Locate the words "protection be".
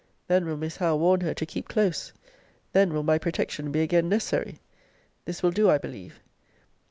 3.19-3.83